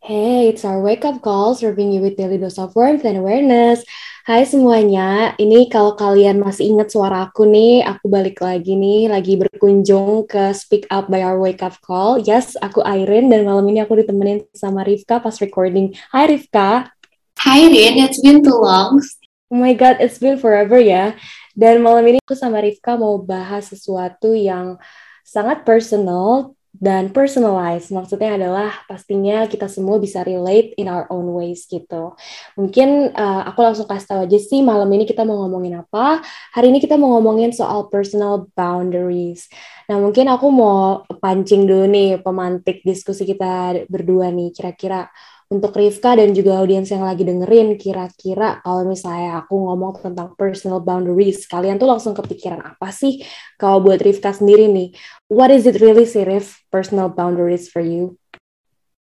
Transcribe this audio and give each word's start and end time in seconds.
Hey, 0.00 0.48
it's 0.48 0.64
our 0.64 0.80
wake 0.80 1.04
up 1.04 1.20
call 1.20 1.52
serving 1.52 1.92
you 1.92 2.00
with 2.00 2.16
daily 2.16 2.40
dose 2.40 2.56
of 2.56 2.72
worth 2.72 3.04
and 3.04 3.20
awareness. 3.20 3.84
Hai 4.24 4.48
semuanya, 4.48 5.36
ini 5.36 5.68
kalau 5.68 5.92
kalian 5.92 6.40
masih 6.40 6.72
ingat 6.72 6.88
suara 6.88 7.28
aku 7.28 7.44
nih, 7.44 7.84
aku 7.84 8.08
balik 8.08 8.40
lagi 8.40 8.80
nih, 8.80 9.12
lagi 9.12 9.36
berkunjung 9.36 10.24
ke 10.24 10.56
Speak 10.56 10.88
Up 10.88 11.12
by 11.12 11.20
our 11.20 11.36
wake 11.36 11.60
up 11.60 11.76
call. 11.84 12.16
Yes, 12.16 12.56
aku 12.64 12.80
Irene 12.80 13.28
dan 13.28 13.44
malam 13.44 13.68
ini 13.68 13.84
aku 13.84 14.00
ditemenin 14.00 14.48
sama 14.56 14.88
Rifka 14.88 15.20
pas 15.20 15.36
recording. 15.36 15.92
Hai 16.08 16.32
Rifka. 16.32 16.88
Hai 17.36 17.68
Rin, 17.68 18.00
it's 18.00 18.24
been 18.24 18.40
too 18.40 18.56
long. 18.56 19.04
Oh 19.52 19.60
my 19.60 19.76
god, 19.76 20.00
it's 20.00 20.16
been 20.16 20.40
forever 20.40 20.80
ya. 20.80 21.12
Dan 21.52 21.84
malam 21.84 22.08
ini 22.08 22.24
aku 22.24 22.32
sama 22.32 22.64
Rifka 22.64 22.96
mau 22.96 23.20
bahas 23.20 23.68
sesuatu 23.68 24.32
yang 24.32 24.80
sangat 25.28 25.68
personal 25.68 26.56
dan 26.70 27.10
personalized. 27.10 27.90
Maksudnya 27.90 28.38
adalah 28.38 28.70
pastinya 28.86 29.44
kita 29.50 29.66
semua 29.66 29.98
bisa 29.98 30.22
relate 30.22 30.72
in 30.78 30.86
our 30.86 31.10
own 31.10 31.26
ways 31.34 31.66
gitu. 31.66 32.14
Mungkin 32.54 33.10
uh, 33.12 33.42
aku 33.50 33.60
langsung 33.66 33.90
kasih 33.90 34.06
tahu 34.06 34.20
aja 34.30 34.38
sih 34.38 34.62
malam 34.62 34.86
ini 34.94 35.04
kita 35.04 35.26
mau 35.26 35.42
ngomongin 35.46 35.82
apa. 35.82 36.22
Hari 36.54 36.70
ini 36.70 36.78
kita 36.78 36.94
mau 36.94 37.18
ngomongin 37.18 37.50
soal 37.50 37.90
personal 37.90 38.46
boundaries. 38.54 39.50
Nah 39.90 39.98
mungkin 39.98 40.30
aku 40.30 40.46
mau 40.54 41.02
pancing 41.18 41.66
dulu 41.66 41.90
nih 41.90 42.22
pemantik 42.22 42.86
diskusi 42.86 43.26
kita 43.26 43.82
berdua 43.90 44.30
nih. 44.30 44.54
Kira-kira 44.54 45.10
untuk 45.50 45.74
Rifka 45.74 46.14
dan 46.14 46.30
juga 46.30 46.62
audiens 46.62 46.86
yang 46.94 47.02
lagi 47.02 47.26
dengerin, 47.26 47.74
kira-kira 47.74 48.62
kalau 48.62 48.86
misalnya 48.86 49.42
aku 49.42 49.58
ngomong 49.58 49.98
tentang 49.98 50.30
personal 50.38 50.78
boundaries, 50.78 51.42
kalian 51.50 51.74
tuh 51.74 51.90
langsung 51.90 52.14
kepikiran 52.14 52.62
apa 52.62 52.94
sih 52.94 53.26
kalau 53.58 53.82
buat 53.82 53.98
Rifka 53.98 54.30
sendiri 54.30 54.70
nih? 54.70 54.94
What 55.26 55.50
is 55.50 55.66
it 55.66 55.82
really 55.82 56.06
sih, 56.06 56.22
Rif, 56.22 56.62
personal 56.70 57.10
boundaries 57.10 57.66
for 57.66 57.82
you? 57.82 58.14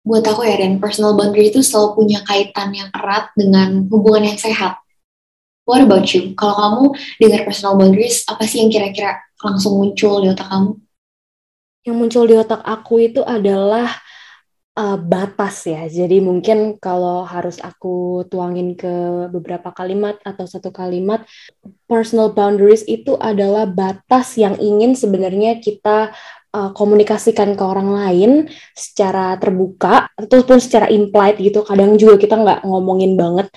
Buat 0.06 0.22
aku 0.22 0.46
ya, 0.46 0.54
Ren, 0.62 0.78
personal 0.78 1.18
boundaries 1.18 1.50
itu 1.50 1.66
selalu 1.66 1.98
punya 1.98 2.22
kaitan 2.22 2.70
yang 2.70 2.94
erat 2.94 3.34
dengan 3.34 3.90
hubungan 3.90 4.30
yang 4.30 4.38
sehat. 4.38 4.78
What 5.66 5.82
about 5.82 6.06
you? 6.14 6.30
Kalau 6.38 6.54
kamu 6.54 6.82
dengar 7.18 7.42
personal 7.42 7.74
boundaries, 7.74 8.22
apa 8.30 8.46
sih 8.46 8.62
yang 8.62 8.70
kira-kira 8.70 9.18
langsung 9.42 9.82
muncul 9.82 10.22
di 10.22 10.30
otak 10.30 10.46
kamu? 10.46 10.78
Yang 11.90 11.96
muncul 11.98 12.22
di 12.30 12.34
otak 12.38 12.62
aku 12.62 13.02
itu 13.02 13.26
adalah 13.26 13.98
uh, 14.76 14.98
batas 15.00 15.64
ya. 15.66 15.88
Jadi 15.88 16.20
mungkin 16.20 16.76
kalau 16.78 17.24
harus 17.24 17.58
aku 17.64 18.22
tuangin 18.28 18.76
ke 18.76 19.26
beberapa 19.32 19.72
kalimat 19.72 20.20
atau 20.22 20.44
satu 20.44 20.70
kalimat, 20.70 21.24
personal 21.88 22.36
boundaries 22.36 22.84
itu 22.86 23.16
adalah 23.16 23.64
batas 23.64 24.36
yang 24.36 24.54
ingin 24.60 24.92
sebenarnya 24.92 25.58
kita 25.58 26.12
uh, 26.52 26.70
komunikasikan 26.76 27.56
ke 27.56 27.64
orang 27.64 27.90
lain 27.90 28.30
secara 28.76 29.34
terbuka 29.40 30.12
ataupun 30.14 30.60
secara 30.60 30.92
implied 30.92 31.40
gitu. 31.40 31.64
Kadang 31.64 31.96
juga 31.96 32.20
kita 32.20 32.36
nggak 32.36 32.60
ngomongin 32.68 33.16
banget 33.16 33.48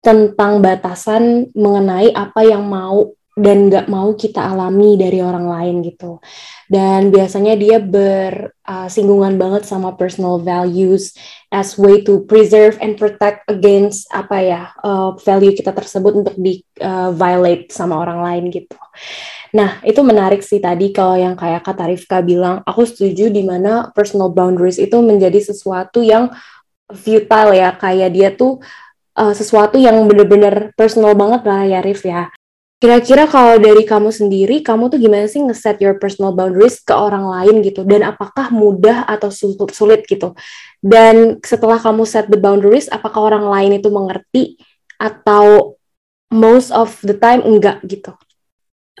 tentang 0.00 0.62
batasan 0.62 1.50
mengenai 1.52 2.14
apa 2.14 2.46
yang 2.46 2.62
mau 2.62 3.10
dan 3.36 3.68
nggak 3.68 3.92
mau 3.92 4.16
kita 4.16 4.40
alami 4.40 4.96
dari 4.96 5.20
orang 5.20 5.44
lain 5.44 5.84
gitu. 5.84 6.24
Dan 6.72 7.12
biasanya 7.12 7.52
dia 7.52 7.76
bersinggungan 7.76 9.36
uh, 9.36 9.38
banget 9.38 9.62
sama 9.68 9.92
personal 9.92 10.40
values 10.40 11.12
as 11.52 11.76
way 11.76 12.00
to 12.00 12.24
preserve 12.24 12.80
and 12.80 12.96
protect 12.96 13.44
against 13.52 14.08
apa 14.08 14.36
ya 14.40 14.62
uh, 14.80 15.12
value 15.20 15.52
kita 15.52 15.76
tersebut 15.76 16.24
untuk 16.24 16.34
di 16.40 16.64
uh, 16.80 17.12
violate 17.12 17.68
sama 17.68 18.00
orang 18.00 18.24
lain 18.24 18.44
gitu. 18.48 18.74
Nah 19.52 19.84
itu 19.84 20.00
menarik 20.00 20.40
sih 20.40 20.58
tadi 20.58 20.90
kalau 20.96 21.20
yang 21.20 21.36
kayak 21.36 21.60
kata 21.60 21.92
Rifka 21.92 22.24
bilang, 22.24 22.64
aku 22.64 22.88
setuju 22.88 23.28
di 23.28 23.44
mana 23.44 23.92
personal 23.92 24.32
boundaries 24.32 24.80
itu 24.80 24.96
menjadi 25.04 25.38
sesuatu 25.44 26.00
yang 26.00 26.32
futile 26.88 27.52
ya, 27.52 27.76
kayak 27.76 28.10
dia 28.16 28.28
tuh 28.32 28.64
uh, 29.20 29.36
sesuatu 29.36 29.76
yang 29.76 30.08
bener-bener 30.08 30.72
personal 30.72 31.12
banget 31.12 31.42
lah 31.44 31.62
ya 31.68 31.84
Rif 31.84 32.00
ya 32.00 32.32
Kira-kira 32.76 33.24
kalau 33.24 33.56
dari 33.56 33.88
kamu 33.88 34.12
sendiri, 34.12 34.60
kamu 34.60 34.92
tuh 34.92 35.00
gimana 35.00 35.24
sih 35.24 35.40
nge-set 35.40 35.80
your 35.80 35.96
personal 35.96 36.36
boundaries 36.36 36.76
ke 36.84 36.92
orang 36.92 37.24
lain 37.24 37.64
gitu? 37.64 37.88
Dan 37.88 38.04
apakah 38.04 38.52
mudah 38.52 39.08
atau 39.08 39.32
sulit 39.72 40.04
gitu? 40.04 40.36
Dan 40.84 41.40
setelah 41.40 41.80
kamu 41.80 42.04
set 42.04 42.28
the 42.28 42.36
boundaries, 42.36 42.92
apakah 42.92 43.32
orang 43.32 43.48
lain 43.48 43.80
itu 43.80 43.88
mengerti 43.88 44.60
atau 45.00 45.76
most 46.28 46.68
of 46.68 47.00
the 47.00 47.16
time 47.16 47.40
enggak 47.48 47.80
gitu? 47.88 48.12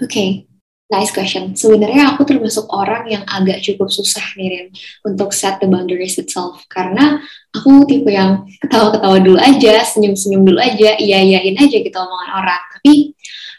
Oke. 0.00 0.48
Nice 0.86 1.10
question. 1.10 1.54
Sebenarnya 1.58 2.14
aku 2.14 2.22
termasuk 2.22 2.70
orang 2.70 3.10
yang 3.10 3.22
agak 3.26 3.58
cukup 3.62 3.90
susah 3.90 4.22
nih 4.38 4.48
Rin, 4.50 4.66
untuk 5.02 5.34
set 5.34 5.58
the 5.58 5.66
boundaries 5.66 6.18
itself. 6.18 6.62
Karena 6.70 7.18
aku 7.50 7.82
tipe 7.90 8.10
yang 8.10 8.46
ketawa-ketawa 8.62 9.18
dulu 9.18 9.38
aja, 9.38 9.82
senyum-senyum 9.82 10.46
dulu 10.46 10.58
aja, 10.62 10.94
iya-iyain 10.94 11.58
aja 11.58 11.76
gitu 11.82 11.96
omongan 11.96 12.30
orang. 12.38 12.62
Tapi 12.78 13.16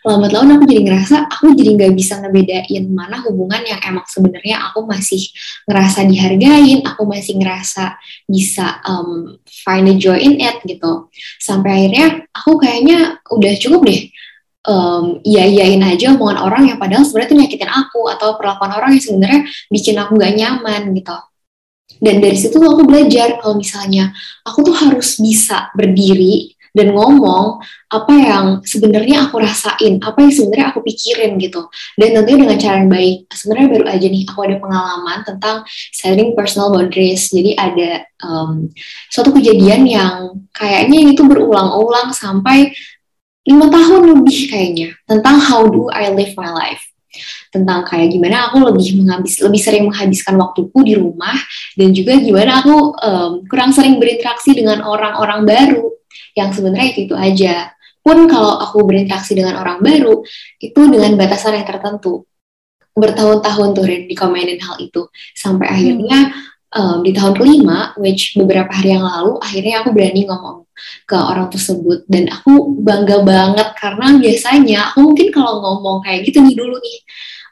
lambat 0.07 0.31
laun 0.31 0.55
aku 0.55 0.63
jadi 0.71 0.81
ngerasa 0.87 1.15
aku 1.27 1.51
jadi 1.51 1.71
nggak 1.75 1.93
bisa 1.99 2.13
ngebedain 2.23 2.83
mana 2.95 3.19
hubungan 3.27 3.59
yang 3.67 3.81
emang 3.83 4.07
sebenarnya 4.07 4.71
aku 4.71 4.87
masih 4.87 5.19
ngerasa 5.67 6.07
dihargain, 6.07 6.79
aku 6.87 7.03
masih 7.03 7.35
ngerasa 7.35 7.99
bisa 8.23 8.79
um, 8.87 9.35
find 9.67 9.91
a 9.91 9.95
joy 9.99 10.15
in 10.15 10.39
it 10.39 10.63
gitu. 10.63 11.11
Sampai 11.43 11.91
akhirnya 11.91 12.23
aku 12.31 12.55
kayaknya 12.55 13.19
udah 13.27 13.53
cukup 13.59 13.83
deh 13.83 14.01
um, 14.67 15.23
iya 15.23 15.47
iyain 15.47 15.81
aja 15.81 16.13
omongan 16.13 16.37
orang 16.43 16.63
yang 16.69 16.77
padahal 16.77 17.07
sebenarnya 17.07 17.31
tuh 17.31 17.39
nyakitin 17.39 17.71
aku 17.71 18.01
atau 18.11 18.35
perlakuan 18.35 18.71
orang 18.75 18.99
yang 18.99 19.03
sebenarnya 19.03 19.41
bikin 19.71 19.95
aku 19.97 20.19
gak 20.19 20.35
nyaman 20.35 20.91
gitu. 20.93 21.17
Dan 21.97 22.21
dari 22.21 22.37
situ 22.37 22.59
aku 22.61 22.85
belajar 22.85 23.41
kalau 23.41 23.57
misalnya 23.57 24.13
aku 24.45 24.61
tuh 24.61 24.75
harus 24.75 25.17
bisa 25.17 25.71
berdiri 25.73 26.53
dan 26.77 26.93
ngomong 26.93 27.57
apa 27.89 28.13
yang 28.13 28.45
sebenarnya 28.61 29.25
aku 29.25 29.41
rasain, 29.41 29.97
apa 29.97 30.21
yang 30.21 30.29
sebenarnya 30.29 30.67
aku 30.69 30.85
pikirin 30.85 31.41
gitu. 31.41 31.65
Dan 31.97 32.21
tentunya 32.21 32.45
dengan 32.45 32.59
cara 32.61 32.75
yang 32.85 32.91
baik. 32.93 33.17
Sebenarnya 33.33 33.67
baru 33.73 33.85
aja 33.89 34.07
nih 34.13 34.23
aku 34.29 34.39
ada 34.45 34.55
pengalaman 34.61 35.17
tentang 35.25 35.57
setting 35.89 36.37
personal 36.37 36.69
boundaries. 36.69 37.33
Jadi 37.33 37.57
ada 37.57 38.05
um, 38.21 38.69
suatu 39.09 39.33
kejadian 39.33 39.89
yang 39.89 40.37
kayaknya 40.53 41.17
itu 41.17 41.25
berulang-ulang 41.25 42.13
sampai 42.13 42.69
lima 43.47 43.71
tahun 43.71 44.01
lebih 44.11 44.51
kayaknya 44.51 44.87
tentang 45.07 45.39
how 45.39 45.63
do 45.65 45.87
I 45.87 46.11
live 46.11 46.35
my 46.35 46.51
life 46.51 46.83
tentang 47.49 47.87
kayak 47.87 48.13
gimana 48.13 48.51
aku 48.51 48.61
lebih 48.61 49.01
menghabis 49.01 49.41
lebih 49.41 49.61
sering 49.63 49.83
menghabiskan 49.87 50.35
waktuku 50.37 50.83
di 50.83 50.93
rumah 50.99 51.33
dan 51.79 51.95
juga 51.95 52.19
gimana 52.19 52.61
aku 52.61 52.75
um, 52.99 53.31
kurang 53.47 53.71
sering 53.71 53.97
berinteraksi 53.97 54.53
dengan 54.53 54.83
orang-orang 54.83 55.47
baru 55.47 55.97
yang 56.37 56.53
sebenarnya 56.53 56.93
itu 56.93 56.99
itu 57.09 57.15
aja. 57.17 57.73
Pun 58.05 58.29
kalau 58.29 58.61
aku 58.61 58.85
berinteraksi 58.87 59.35
dengan 59.35 59.59
orang 59.59 59.83
baru, 59.83 60.23
itu 60.61 60.81
dengan 60.87 61.17
batasan 61.19 61.59
yang 61.59 61.67
tertentu. 61.67 62.23
Bertahun-tahun 62.95 63.67
tuh 63.75 63.85
dikomenin 64.07 64.61
hal 64.63 64.79
itu. 64.79 65.11
Sampai 65.35 65.67
akhirnya 65.67 66.31
um, 66.71 67.03
di 67.03 67.11
tahun 67.11 67.35
kelima, 67.35 67.91
which 67.99 68.39
beberapa 68.39 68.71
hari 68.71 68.95
yang 68.95 69.03
lalu, 69.03 69.35
akhirnya 69.43 69.83
aku 69.83 69.91
berani 69.91 70.23
ngomong 70.23 70.63
ke 71.05 71.17
orang 71.17 71.49
tersebut 71.49 72.05
dan 72.05 72.29
aku 72.29 72.77
bangga 72.81 73.25
banget 73.25 73.69
karena 73.77 74.17
biasanya 74.17 74.79
aku 74.93 75.11
mungkin 75.11 75.27
kalau 75.33 75.59
ngomong 75.59 76.05
kayak 76.05 76.27
gitu 76.29 76.41
nih 76.43 76.55
dulu 76.55 76.77
nih 76.79 76.97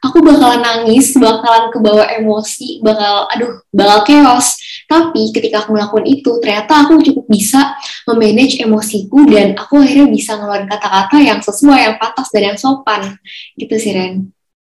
aku 0.05 0.21
bakalan 0.21 0.61
nangis, 0.61 1.17
bakalan 1.17 1.73
kebawa 1.73 2.05
emosi, 2.13 2.79
bakal 2.85 3.25
aduh, 3.33 3.65
bakal 3.73 4.05
chaos. 4.05 4.61
Tapi 4.85 5.33
ketika 5.33 5.65
aku 5.65 5.73
melakukan 5.73 6.05
itu, 6.05 6.37
ternyata 6.37 6.85
aku 6.85 7.01
cukup 7.01 7.25
bisa 7.25 7.73
memanage 8.05 8.61
emosiku 8.61 9.25
dan 9.25 9.57
aku 9.57 9.81
akhirnya 9.81 10.13
bisa 10.13 10.37
ngeluarin 10.37 10.69
kata-kata 10.69 11.17
yang 11.17 11.41
sesuai, 11.41 11.79
yang 11.89 11.95
pantas 11.97 12.29
dan 12.29 12.53
yang 12.53 12.57
sopan. 12.59 13.17
Gitu 13.57 13.75
sih, 13.81 13.97
Ren. 13.97 14.29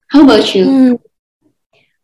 How 0.08 0.24
about 0.24 0.48
you? 0.56 0.64
Hmm. 0.64 1.07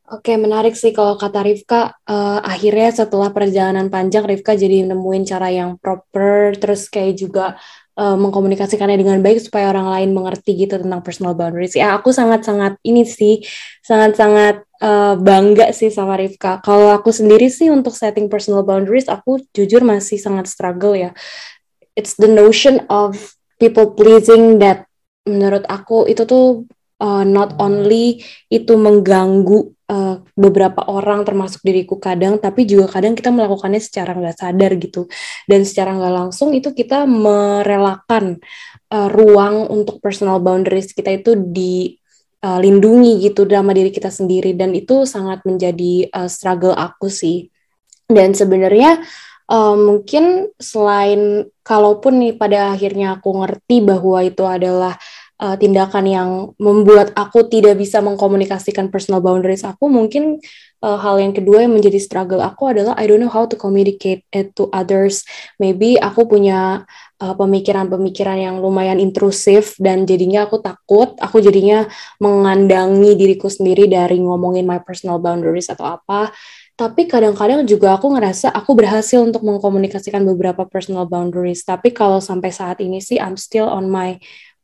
Oke, 0.03 0.35
menarik 0.35 0.75
sih 0.75 0.91
kalau 0.91 1.15
kata 1.15 1.47
Rifka, 1.47 1.95
uh, 2.11 2.43
akhirnya 2.43 2.91
setelah 2.91 3.31
perjalanan 3.31 3.87
panjang, 3.87 4.27
Rifka 4.27 4.51
jadi 4.51 4.83
nemuin 4.83 5.23
cara 5.23 5.47
yang 5.47 5.79
proper, 5.79 6.59
terus 6.59 6.91
kayak 6.91 7.15
juga 7.15 7.55
uh, 7.95 8.17
mengkomunikasikannya 8.19 8.99
dengan 8.99 9.23
baik 9.23 9.39
supaya 9.47 9.69
orang 9.71 9.87
lain 9.89 10.09
mengerti 10.11 10.57
gitu 10.57 10.75
tentang 10.81 11.01
personal 11.05 11.37
boundaries. 11.37 11.77
Ya 11.77 11.93
aku 11.95 12.11
sangat-sangat 12.11 12.77
ini 12.83 13.05
sih 13.05 13.45
sangat-sangat 13.85 14.65
uh, 14.81 15.15
bangga 15.15 15.71
sih 15.71 15.87
sama 15.93 16.17
Rifka. 16.17 16.59
Kalau 16.59 16.91
aku 16.93 17.13
sendiri 17.13 17.47
sih 17.47 17.69
untuk 17.69 17.93
setting 17.95 18.27
personal 18.27 18.65
boundaries 18.65 19.07
aku 19.07 19.41
jujur 19.53 19.85
masih 19.85 20.17
sangat 20.17 20.49
struggle 20.49 20.97
ya. 20.97 21.15
It's 21.93 22.17
the 22.17 22.29
notion 22.29 22.83
of 22.89 23.37
people 23.61 23.93
pleasing 23.93 24.57
that 24.59 24.89
menurut 25.23 25.63
aku 25.69 26.09
itu 26.09 26.25
tuh 26.25 26.67
uh, 27.03 27.23
not 27.27 27.59
only 27.59 28.23
itu 28.47 28.79
mengganggu 28.79 29.75
uh, 29.91 30.23
beberapa 30.39 30.87
orang 30.87 31.27
termasuk 31.27 31.59
diriku 31.59 31.99
kadang 31.99 32.39
tapi 32.39 32.63
juga 32.63 32.87
kadang 32.87 33.13
kita 33.13 33.29
melakukannya 33.35 33.83
secara 33.83 34.15
nggak 34.15 34.39
sadar 34.39 34.71
gitu. 34.79 35.11
Dan 35.43 35.67
secara 35.67 35.91
nggak 35.99 36.13
langsung 36.15 36.55
itu 36.55 36.71
kita 36.71 37.03
merelakan 37.03 38.39
uh, 38.87 39.11
ruang 39.11 39.67
untuk 39.67 39.99
personal 39.99 40.39
boundaries 40.39 40.95
kita 40.95 41.11
itu 41.11 41.35
dilindungi 41.35 43.13
uh, 43.19 43.21
gitu 43.27 43.41
dalam 43.43 43.67
diri 43.75 43.91
kita 43.91 44.07
sendiri. 44.07 44.55
Dan 44.55 44.71
itu 44.71 45.03
sangat 45.03 45.43
menjadi 45.43 46.07
uh, 46.15 46.31
struggle 46.31 46.73
aku 46.73 47.11
sih. 47.11 47.51
Dan 48.07 48.35
sebenarnya 48.35 49.03
uh, 49.51 49.75
mungkin 49.75 50.51
selain 50.59 51.47
kalaupun 51.63 52.19
nih 52.19 52.33
pada 52.35 52.75
akhirnya 52.75 53.17
aku 53.19 53.31
ngerti 53.43 53.79
bahwa 53.83 54.19
itu 54.23 54.43
adalah 54.43 54.99
uh, 55.41 55.55
tindakan 55.57 56.05
yang 56.05 56.29
membuat 56.61 57.15
aku 57.15 57.47
tidak 57.49 57.79
bisa 57.79 58.03
mengkomunikasikan 58.03 58.93
personal 58.93 59.23
boundaries 59.23 59.65
aku 59.65 59.89
mungkin 59.89 60.37
uh, 60.83 60.99
hal 60.99 61.17
yang 61.17 61.31
kedua 61.31 61.63
yang 61.63 61.73
menjadi 61.73 61.97
struggle 61.97 62.43
aku 62.43 62.69
adalah 62.69 62.93
I 62.99 63.07
don't 63.07 63.23
know 63.23 63.31
how 63.31 63.47
to 63.47 63.55
communicate 63.55 64.27
it 64.35 64.51
to 64.59 64.67
others. 64.75 65.23
Maybe 65.57 65.95
aku 65.95 66.27
punya 66.27 66.83
pemikiran-pemikiran 67.23 68.35
uh, 68.35 68.43
yang 68.51 68.55
lumayan 68.59 68.99
intrusif 68.99 69.79
dan 69.79 70.03
jadinya 70.03 70.43
aku 70.43 70.59
takut. 70.59 71.15
Aku 71.23 71.39
jadinya 71.39 71.87
mengandangi 72.19 73.15
diriku 73.15 73.47
sendiri 73.47 73.87
dari 73.87 74.19
ngomongin 74.19 74.67
my 74.67 74.83
personal 74.83 75.23
boundaries 75.23 75.71
atau 75.71 75.87
apa. 75.87 76.35
Tapi 76.73 77.05
kadang-kadang 77.05 77.63
juga 77.69 77.95
aku 77.95 78.17
ngerasa 78.17 78.49
aku 78.49 78.73
berhasil 78.73 79.21
untuk 79.21 79.45
mengkomunikasikan 79.45 80.25
beberapa 80.25 80.65
personal 80.65 81.05
boundaries. 81.05 81.63
Tapi 81.63 81.93
kalau 81.93 82.17
sampai 82.19 82.49
saat 82.49 82.81
ini 82.81 82.99
sih 82.99 83.21
I'm 83.21 83.37
still 83.39 83.69
on 83.69 83.87
my 83.87 84.17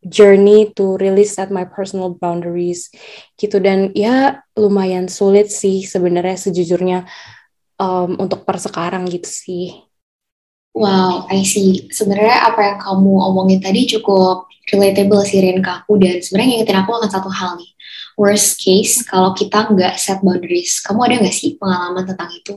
journey 0.05 0.71
to 0.71 0.95
really 0.99 1.27
set 1.27 1.51
my 1.51 1.67
personal 1.67 2.15
boundaries 2.15 2.87
gitu 3.35 3.59
dan 3.59 3.91
ya 3.91 4.43
lumayan 4.55 5.11
sulit 5.11 5.51
sih 5.51 5.83
sebenarnya 5.83 6.39
sejujurnya 6.39 7.03
um, 7.79 8.15
untuk 8.19 8.47
per 8.47 8.59
sekarang 8.59 9.07
gitu 9.11 9.27
sih 9.27 9.89
Wow, 10.69 11.25
I 11.33 11.41
see. 11.43 11.89
Sebenarnya 11.89 12.45
apa 12.45 12.61
yang 12.61 12.77
kamu 12.77 13.13
omongin 13.33 13.59
tadi 13.59 13.89
cukup 13.89 14.47
relatable 14.69 15.25
sih 15.25 15.41
Rin 15.41 15.65
ke 15.65 15.71
aku 15.81 15.97
dan 15.97 16.21
sebenarnya 16.21 16.61
ngingetin 16.61 16.79
aku 16.85 16.91
akan 16.93 17.09
satu 17.09 17.29
hal 17.33 17.57
nih 17.57 17.73
worst 18.13 18.61
case 18.61 19.01
kalau 19.01 19.33
kita 19.33 19.71
nggak 19.73 19.97
set 19.97 20.21
boundaries. 20.21 20.77
Kamu 20.85 20.99
ada 21.03 21.19
nggak 21.19 21.35
sih 21.35 21.57
pengalaman 21.57 22.05
tentang 22.05 22.29
itu? 22.31 22.53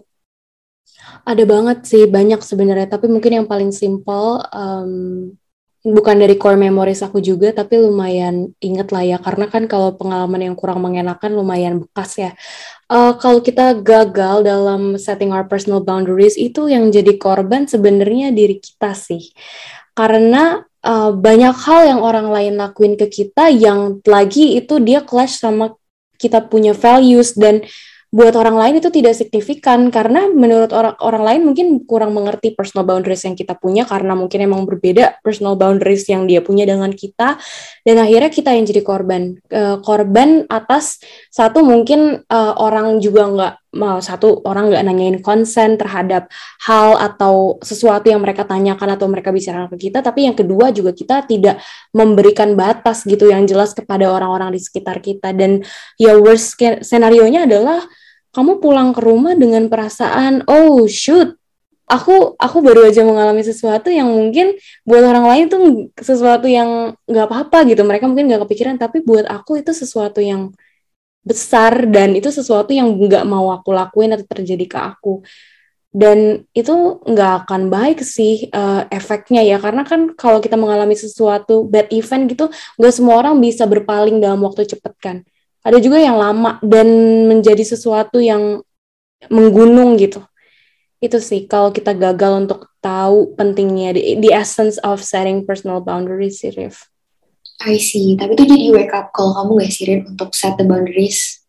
Ada 1.23 1.45
banget 1.47 1.79
sih, 1.87 2.05
banyak 2.11 2.43
sebenarnya. 2.43 2.91
Tapi 2.91 3.07
mungkin 3.07 3.43
yang 3.43 3.47
paling 3.47 3.71
simple, 3.71 4.43
um, 4.51 4.91
bukan 5.83 6.17
dari 6.23 6.39
core 6.39 6.59
memories 6.59 7.03
aku 7.03 7.19
juga, 7.19 7.51
tapi 7.51 7.79
lumayan 7.79 8.55
inget 8.63 8.95
lah 8.95 9.03
ya. 9.03 9.19
Karena 9.19 9.51
kan 9.51 9.67
kalau 9.67 9.99
pengalaman 9.99 10.51
yang 10.51 10.55
kurang 10.55 10.83
mengenakan 10.83 11.35
lumayan 11.35 11.83
bekas 11.83 12.19
ya. 12.19 12.31
Uh, 12.87 13.15
kalau 13.19 13.43
kita 13.43 13.83
gagal 13.83 14.47
dalam 14.47 14.95
setting 14.97 15.35
our 15.35 15.45
personal 15.47 15.83
boundaries, 15.83 16.39
itu 16.39 16.71
yang 16.71 16.89
jadi 16.95 17.19
korban 17.19 17.67
sebenarnya 17.67 18.31
diri 18.31 18.63
kita 18.63 18.95
sih. 18.95 19.35
Karena 19.93 20.63
uh, 20.87 21.11
banyak 21.13 21.55
hal 21.67 21.81
yang 21.87 22.01
orang 22.01 22.31
lain 22.31 22.55
lakuin 22.59 22.95
ke 22.95 23.11
kita 23.11 23.51
yang 23.51 23.99
lagi 24.07 24.59
itu 24.59 24.79
dia 24.79 25.03
clash 25.03 25.43
sama 25.43 25.75
kita 26.19 26.47
punya 26.47 26.71
values 26.71 27.35
dan 27.35 27.67
buat 28.13 28.37
orang 28.37 28.61
lain 28.61 28.75
itu 28.77 28.93
tidak 28.93 29.17
signifikan 29.17 29.89
karena 29.89 30.29
menurut 30.29 30.69
orang 30.77 31.01
orang 31.01 31.23
lain 31.25 31.41
mungkin 31.49 31.67
kurang 31.89 32.13
mengerti 32.13 32.53
personal 32.53 32.85
boundaries 32.85 33.25
yang 33.25 33.33
kita 33.33 33.57
punya 33.57 33.89
karena 33.89 34.13
mungkin 34.13 34.45
emang 34.45 34.69
berbeda 34.69 35.25
personal 35.25 35.57
boundaries 35.57 36.05
yang 36.13 36.29
dia 36.29 36.45
punya 36.45 36.69
dengan 36.69 36.93
kita 36.93 37.41
dan 37.89 37.97
akhirnya 37.97 38.29
kita 38.29 38.53
yang 38.53 38.69
jadi 38.69 38.85
korban. 38.85 39.41
Uh, 39.49 39.81
korban 39.81 40.45
atas 40.53 41.01
satu 41.33 41.65
mungkin 41.65 42.21
uh, 42.29 42.53
orang 42.61 43.01
juga 43.01 43.33
nggak 43.33 43.55
mau 43.81 43.97
satu 44.05 44.45
orang 44.45 44.69
nggak 44.69 44.85
nanyain 44.85 45.19
konsen 45.25 45.81
terhadap 45.81 46.29
hal 46.69 47.01
atau 47.01 47.57
sesuatu 47.65 48.13
yang 48.13 48.21
mereka 48.21 48.45
tanyakan 48.45 48.93
atau 48.93 49.09
mereka 49.09 49.33
bicarakan 49.33 49.73
ke 49.73 49.89
kita 49.89 50.05
tapi 50.05 50.29
yang 50.29 50.37
kedua 50.37 50.69
juga 50.69 50.93
kita 50.93 51.25
tidak 51.25 51.65
memberikan 51.97 52.53
batas 52.53 53.09
gitu 53.09 53.33
yang 53.33 53.49
jelas 53.49 53.73
kepada 53.73 54.13
orang-orang 54.13 54.53
di 54.53 54.61
sekitar 54.61 55.01
kita. 55.01 55.33
Dan 55.33 55.65
ya 55.97 56.13
worst 56.21 56.61
scenario 56.85 57.25
nya 57.33 57.49
adalah 57.49 57.81
kamu 58.33 58.59
pulang 58.65 58.97
ke 58.97 59.01
rumah 59.05 59.37
dengan 59.37 59.69
perasaan 59.69 60.45
oh 60.49 60.89
shoot 60.89 61.37
aku 61.93 62.39
aku 62.41 62.59
baru 62.65 62.89
aja 62.89 63.05
mengalami 63.05 63.45
sesuatu 63.45 63.93
yang 63.93 64.09
mungkin 64.09 64.57
buat 64.89 65.05
orang 65.05 65.27
lain 65.29 65.45
tuh 65.53 65.61
sesuatu 66.01 66.49
yang 66.49 66.97
nggak 67.05 67.27
apa-apa 67.29 67.69
gitu. 67.69 67.85
Mereka 67.85 68.09
mungkin 68.09 68.33
nggak 68.33 68.49
kepikiran 68.49 68.77
tapi 68.81 69.05
buat 69.05 69.29
aku 69.29 69.61
itu 69.61 69.77
sesuatu 69.77 70.25
yang 70.25 70.49
besar 71.23 71.87
dan 71.87 72.19
itu 72.19 72.33
sesuatu 72.35 72.75
yang 72.75 72.89
nggak 72.99 73.23
mau 73.29 73.53
aku 73.55 73.71
lakuin 73.71 74.17
atau 74.17 74.27
terjadi 74.27 74.65
ke 74.67 74.79
aku. 74.81 75.15
Dan 75.93 76.49
itu 76.57 77.05
nggak 77.05 77.45
akan 77.45 77.69
baik 77.69 78.01
sih 78.01 78.49
uh, 78.49 78.89
efeknya 78.89 79.45
ya. 79.45 79.61
Karena 79.61 79.85
kan 79.85 80.17
kalau 80.17 80.41
kita 80.41 80.57
mengalami 80.57 80.97
sesuatu 80.97 81.69
bad 81.69 81.93
event 81.93 82.25
gitu 82.33 82.49
nggak 82.81 82.95
semua 82.97 83.21
orang 83.21 83.37
bisa 83.37 83.69
berpaling 83.69 84.17
dalam 84.23 84.41
waktu 84.41 84.65
cepat 84.65 84.95
kan 84.97 85.17
ada 85.63 85.79
juga 85.79 85.99
yang 86.03 86.19
lama 86.19 86.59
dan 86.63 86.87
menjadi 87.31 87.63
sesuatu 87.63 88.19
yang 88.19 88.63
menggunung 89.31 89.95
gitu 89.99 90.23
itu 91.03 91.19
sih 91.19 91.51
kalau 91.51 91.75
kita 91.75 91.99
gagal 91.99 92.47
untuk 92.47 92.71
tahu 92.79 93.35
pentingnya 93.35 93.91
the, 93.91 94.23
the 94.23 94.31
essence 94.31 94.79
of 94.87 95.03
setting 95.03 95.43
personal 95.43 95.83
boundaries 95.83 96.39
sih 96.39 96.55
Rif. 96.55 96.87
I 97.63 97.79
see, 97.79 98.15
tapi 98.15 98.39
itu 98.39 98.47
jadi 98.47 98.67
wake 98.75 98.95
up 98.95 99.11
call 99.15 99.35
kamu 99.35 99.63
gak 99.63 99.71
sih 99.71 99.85
Rin 99.91 100.01
untuk 100.15 100.35
set 100.35 100.59
the 100.59 100.67
boundaries? 100.67 101.43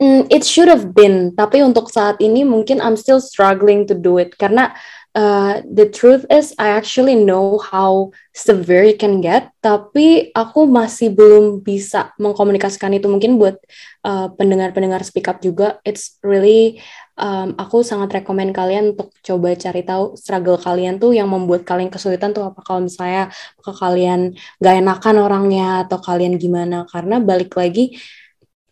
Mm, 0.00 0.28
it 0.32 0.44
should 0.44 0.68
have 0.68 0.92
been, 0.92 1.32
tapi 1.32 1.60
untuk 1.64 1.88
saat 1.88 2.20
ini 2.20 2.44
mungkin 2.44 2.80
I'm 2.80 2.96
still 2.96 3.20
struggling 3.20 3.88
to 3.88 3.96
do 3.96 4.20
it 4.20 4.36
karena 4.36 4.72
uh, 5.14 5.60
the 5.68 5.88
truth 5.88 6.24
is 6.32 6.56
I 6.58 6.72
actually 6.76 7.16
know 7.16 7.60
how 7.60 8.12
severe 8.32 8.84
it 8.88 8.98
can 9.00 9.20
get, 9.20 9.52
tapi 9.60 10.32
aku 10.32 10.64
masih 10.68 11.12
belum 11.12 11.60
bisa 11.60 12.12
mengkomunikasikan 12.16 12.92
itu 12.96 13.08
mungkin 13.08 13.36
buat 13.36 13.60
uh, 14.04 14.32
pendengar-pendengar 14.36 15.04
speak 15.04 15.28
up 15.28 15.40
juga. 15.44 15.80
It's 15.84 16.16
really 16.24 16.80
um, 17.16 17.54
aku 17.60 17.84
sangat 17.84 18.22
rekomend 18.22 18.56
kalian 18.56 18.96
untuk 18.96 19.12
coba 19.20 19.52
cari 19.56 19.82
tahu 19.84 20.16
struggle 20.16 20.56
kalian 20.56 20.96
tuh 20.96 21.12
yang 21.12 21.28
membuat 21.28 21.68
kalian 21.68 21.92
kesulitan 21.92 22.32
tuh 22.32 22.48
apa 22.48 22.60
kalau 22.64 22.88
misalnya 22.88 23.28
ke 23.60 23.72
kalian 23.72 24.32
gak 24.58 24.74
enakan 24.80 25.16
orangnya 25.20 25.84
atau 25.86 25.98
kalian 26.00 26.40
gimana 26.40 26.88
karena 26.88 27.20
balik 27.20 27.52
lagi 27.54 27.96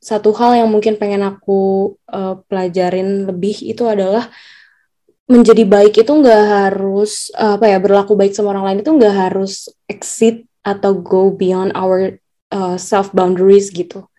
satu 0.00 0.32
hal 0.32 0.56
yang 0.64 0.68
mungkin 0.72 0.96
pengen 0.96 1.20
aku 1.20 1.92
uh, 2.08 2.40
pelajarin 2.48 3.28
lebih 3.28 3.52
itu 3.68 3.84
adalah 3.84 4.32
menjadi 5.30 5.62
baik 5.62 6.02
itu 6.02 6.10
nggak 6.10 6.44
harus 6.50 7.30
apa 7.38 7.70
ya 7.70 7.78
berlaku 7.78 8.18
baik 8.18 8.34
sama 8.34 8.50
orang 8.50 8.66
lain 8.66 8.78
itu 8.82 8.90
nggak 8.90 9.14
harus 9.14 9.70
exit 9.86 10.50
atau 10.66 10.98
go 10.98 11.30
beyond 11.30 11.70
our 11.78 12.18
uh, 12.50 12.74
self 12.74 13.14
boundaries 13.14 13.70
gitu. 13.70 14.10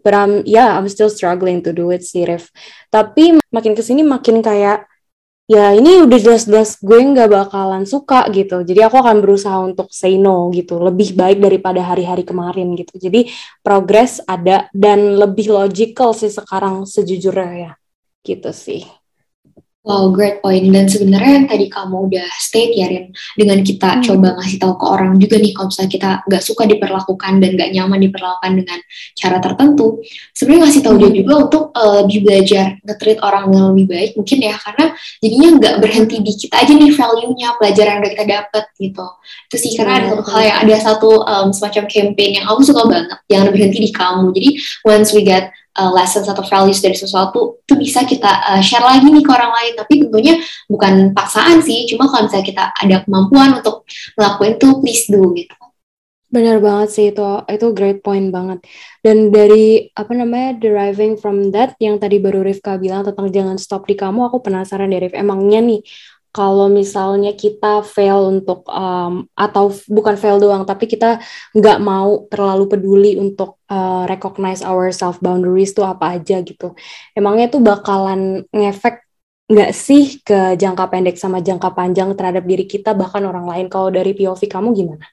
But 0.00 0.16
I'm 0.16 0.46
yeah 0.48 0.78
I'm 0.78 0.88
still 0.88 1.10
struggling 1.10 1.60
to 1.66 1.74
do 1.74 1.90
it 1.90 2.06
sih 2.06 2.24
Ref. 2.24 2.48
Tapi 2.88 3.36
makin 3.50 3.74
ke 3.74 3.82
sini 3.82 4.00
makin 4.06 4.40
kayak 4.40 4.88
ya 5.50 5.74
ini 5.74 6.06
udah 6.06 6.18
jelas-jelas 6.22 6.78
gue 6.78 6.98
nggak 7.02 7.28
bakalan 7.28 7.84
suka 7.84 8.30
gitu. 8.30 8.62
Jadi 8.62 8.80
aku 8.86 8.96
akan 9.02 9.18
berusaha 9.20 9.58
untuk 9.60 9.90
say 9.90 10.16
no 10.16 10.48
gitu. 10.54 10.78
Lebih 10.78 11.18
baik 11.18 11.42
daripada 11.42 11.82
hari-hari 11.82 12.22
kemarin 12.22 12.78
gitu. 12.78 12.96
Jadi 12.96 13.26
progress 13.60 14.22
ada 14.24 14.70
dan 14.70 15.18
lebih 15.18 15.50
logical 15.50 16.14
sih 16.14 16.30
sekarang 16.30 16.86
sejujurnya 16.86 17.52
ya. 17.58 17.72
Gitu 18.22 18.54
sih. 18.54 18.99
Wow, 19.80 20.12
great 20.12 20.44
point. 20.44 20.68
Dan 20.76 20.92
sebenarnya 20.92 21.40
yang 21.40 21.48
tadi 21.48 21.72
kamu 21.72 22.12
udah 22.12 22.28
state 22.36 22.76
ya, 22.76 22.84
Rin, 22.84 23.16
dengan 23.32 23.64
kita 23.64 23.96
hmm. 23.96 24.02
coba 24.04 24.36
ngasih 24.36 24.60
tahu 24.60 24.74
ke 24.76 24.84
orang 24.84 25.16
juga 25.16 25.40
nih, 25.40 25.56
kalau 25.56 25.72
misalnya 25.72 25.92
kita 25.96 26.10
nggak 26.28 26.42
suka 26.44 26.62
diperlakukan 26.68 27.32
dan 27.40 27.50
nggak 27.56 27.70
nyaman 27.72 27.98
diperlakukan 28.04 28.52
dengan 28.60 28.78
cara 29.16 29.40
tertentu, 29.40 30.04
sebenarnya 30.36 30.60
ngasih 30.68 30.82
tahu 30.84 30.94
hmm. 30.94 31.00
dia 31.00 31.10
juga 31.24 31.32
untuk 31.48 31.64
uh, 31.72 32.04
lebih 32.04 32.18
belajar 32.28 32.66
nge-treat 32.84 33.18
orang 33.24 33.44
dengan 33.48 33.64
lebih 33.72 33.86
baik, 33.88 34.10
mungkin 34.20 34.38
ya, 34.44 34.54
karena 34.60 34.86
jadinya 35.24 35.48
nggak 35.56 35.74
berhenti 35.80 36.16
di 36.20 36.32
kita 36.36 36.54
aja 36.60 36.72
nih 36.76 36.92
value-nya, 36.92 37.48
pelajaran 37.56 37.90
yang 37.96 38.00
udah 38.04 38.12
kita 38.12 38.26
dapet 38.28 38.64
gitu. 38.76 39.06
Itu 39.48 39.56
sih, 39.56 39.72
karena 39.80 39.92
ada 39.96 40.06
satu 40.12 40.22
hal 40.28 40.42
yang 40.44 40.58
ada 40.60 40.76
satu 40.76 41.10
um, 41.24 41.48
semacam 41.56 41.84
campaign 41.88 42.30
yang 42.36 42.46
aku 42.52 42.68
suka 42.68 42.84
banget, 42.84 43.16
yang 43.32 43.48
berhenti 43.48 43.80
di 43.80 43.90
kamu. 43.96 44.28
Jadi, 44.36 44.48
once 44.84 45.16
we 45.16 45.24
get 45.24 45.56
uh, 45.80 45.90
lessons 45.96 46.28
atau 46.28 46.44
values 46.44 46.84
dari 46.84 46.92
sesuatu 46.92 47.64
itu 47.64 47.74
bisa 47.80 48.04
kita 48.04 48.28
uh, 48.52 48.60
share 48.60 48.84
lagi 48.84 49.08
nih 49.08 49.24
ke 49.24 49.32
orang 49.32 49.52
lain 49.56 49.72
tapi 49.80 50.04
tentunya 50.04 50.36
bukan 50.68 51.16
paksaan 51.16 51.64
sih 51.64 51.88
cuma 51.88 52.04
kalau 52.12 52.28
misalnya 52.28 52.46
kita 52.46 52.64
ada 52.76 52.96
kemampuan 53.08 53.56
untuk 53.56 53.88
melakukan 54.20 54.60
itu 54.60 54.68
please 54.84 55.04
do 55.08 55.32
gitu 55.32 55.56
Benar 56.30 56.62
banget 56.62 56.88
sih 56.94 57.06
itu, 57.10 57.26
itu 57.50 57.66
great 57.74 58.06
point 58.06 58.30
banget. 58.30 58.62
Dan 59.02 59.34
dari 59.34 59.90
apa 59.98 60.14
namanya 60.14 60.62
deriving 60.62 61.18
from 61.18 61.50
that 61.50 61.74
yang 61.82 61.98
tadi 61.98 62.22
baru 62.22 62.46
Rifka 62.46 62.78
bilang 62.78 63.02
tentang 63.02 63.34
jangan 63.34 63.58
stop 63.58 63.82
di 63.90 63.98
kamu, 63.98 64.30
aku 64.30 64.38
penasaran 64.38 64.94
dari 64.94 65.10
emangnya 65.10 65.58
nih 65.58 65.82
kalau 66.30 66.70
misalnya 66.70 67.34
kita 67.34 67.82
fail 67.82 68.30
untuk 68.30 68.62
um, 68.70 69.26
atau 69.34 69.74
bukan 69.90 70.14
fail 70.14 70.38
doang 70.38 70.62
tapi 70.62 70.86
kita 70.86 71.18
nggak 71.54 71.78
mau 71.82 72.26
terlalu 72.30 72.64
peduli 72.70 73.12
untuk 73.18 73.58
uh, 73.66 74.06
recognize 74.06 74.62
our 74.62 74.94
self 74.94 75.18
boundaries 75.18 75.74
itu 75.74 75.82
apa 75.82 76.18
aja 76.18 76.38
gitu 76.42 76.78
emangnya 77.18 77.50
itu 77.50 77.58
bakalan 77.58 78.46
ngefek 78.54 79.10
nggak 79.50 79.70
sih 79.74 80.22
ke 80.22 80.54
jangka 80.54 80.86
pendek 80.86 81.18
sama 81.18 81.42
jangka 81.42 81.74
panjang 81.74 82.14
terhadap 82.14 82.46
diri 82.46 82.70
kita 82.70 82.94
bahkan 82.94 83.26
orang 83.26 83.50
lain 83.50 83.66
kalau 83.66 83.90
dari 83.90 84.14
POV 84.14 84.46
kamu 84.46 84.70
gimana? 84.78 85.06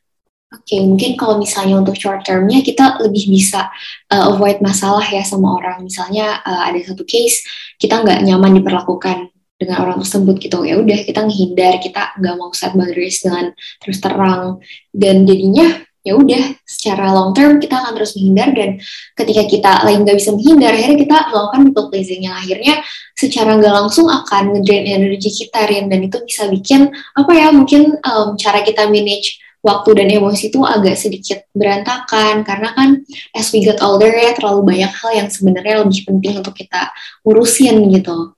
Oke, 0.47 0.79
okay, 0.79 0.81
mungkin 0.85 1.19
kalau 1.19 1.35
misalnya 1.41 1.83
untuk 1.83 1.97
short 1.99 2.23
termnya 2.23 2.63
kita 2.63 3.03
lebih 3.03 3.27
bisa 3.27 3.67
uh, 4.07 4.31
avoid 4.31 4.63
masalah 4.63 5.03
ya 5.03 5.19
sama 5.25 5.59
orang. 5.59 5.83
Misalnya 5.83 6.39
uh, 6.39 6.69
ada 6.69 6.79
satu 6.85 7.03
case 7.03 7.43
kita 7.81 7.99
nggak 7.99 8.23
nyaman 8.23 8.61
diperlakukan 8.61 9.27
dengan 9.57 9.83
orang 9.83 9.97
tersebut 10.05 10.37
gitu. 10.37 10.63
Ya 10.63 10.77
udah 10.77 11.01
kita 11.03 11.25
menghindar 11.25 11.81
kita 11.81 12.13
nggak 12.21 12.35
mau 12.37 12.53
set 12.53 12.77
boundaries 12.77 13.19
dengan 13.25 13.51
terus 13.81 13.97
terang. 13.97 14.61
Dan 14.93 15.25
jadinya 15.25 15.81
ya 16.05 16.15
udah 16.15 16.55
secara 16.63 17.11
long 17.11 17.35
term 17.35 17.59
kita 17.59 17.83
akan 17.83 17.91
terus 17.99 18.15
menghindar 18.15 18.55
dan 18.55 18.79
ketika 19.11 19.43
kita 19.43 19.71
lagi 19.83 19.99
nggak 19.99 20.15
bisa 20.15 20.31
menghindar 20.31 20.71
akhirnya 20.71 20.97
kita 21.03 21.17
melakukan 21.35 21.59
people 21.67 21.87
pleasing 21.91 22.21
yang 22.23 22.35
akhirnya 22.39 22.79
secara 23.11 23.59
nggak 23.59 23.73
langsung 23.75 24.07
akan 24.07 24.55
ngedrain 24.55 24.87
energi 24.87 25.29
kita 25.33 25.67
Rin. 25.67 25.91
Dan 25.91 26.07
itu 26.07 26.17
bisa 26.23 26.47
bikin 26.47 26.93
apa 27.17 27.31
ya 27.33 27.51
mungkin 27.51 27.97
um, 28.05 28.37
cara 28.37 28.61
kita 28.63 28.87
manage 28.87 29.41
waktu 29.65 29.89
dan 29.99 30.07
emosi 30.07 30.53
itu 30.53 30.61
agak 30.63 30.95
sedikit 30.95 31.43
berantakan. 31.51 32.45
Karena 32.45 32.71
kan 32.77 33.01
as 33.33 33.49
we 33.49 33.65
get 33.65 33.81
older 33.81 34.07
ya 34.13 34.37
terlalu 34.37 34.63
banyak 34.63 34.91
hal 34.93 35.11
yang 35.11 35.27
sebenarnya 35.27 35.81
lebih 35.81 36.05
penting 36.05 36.45
untuk 36.45 36.53
kita 36.53 36.93
urusin 37.25 37.89
gitu. 37.89 38.36